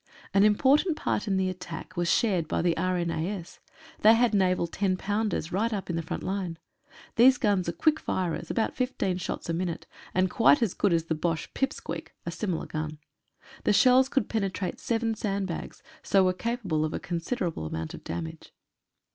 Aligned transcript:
An 0.33 0.43
important 0.43 0.97
part 0.97 1.27
in 1.27 1.37
the 1.37 1.47
attack 1.47 1.95
was 1.95 2.09
shared 2.11 2.47
by 2.47 2.63
the 2.63 2.75
R.N.A.S. 2.75 3.59
They 3.99 4.15
had 4.15 4.33
naval 4.33 4.65
10 4.65 4.97
pounders 4.97 5.51
light 5.51 5.71
up 5.73 5.91
in 5.91 5.95
the 5.95 6.01
front 6.01 6.23
line. 6.23 6.57
These 7.17 7.37
guns 7.37 7.69
are 7.69 7.71
quick 7.71 7.99
firers, 7.99 8.49
about 8.49 8.73
15 8.75 9.17
shots 9.19 9.47
a 9.47 9.53
minute, 9.53 9.85
and 10.15 10.27
quite 10.27 10.63
as 10.63 10.73
good 10.73 10.91
as 10.91 11.03
the 11.03 11.13
Bosche 11.13 11.53
"pipsqueak"— 11.53 12.07
a 12.25 12.31
similar 12.31 12.65
gun. 12.65 12.97
The 13.63 13.73
shells 13.73 14.09
could 14.09 14.27
penetrate 14.27 14.79
seven 14.79 15.13
sand 15.13 15.45
bags— 15.45 15.83
so 16.01 16.23
were 16.23 16.33
capable 16.33 16.83
of 16.83 16.95
a 16.95 16.99
considerable 16.99 17.67
amount 17.67 17.93
of 17.93 18.03
damage. 18.03 18.53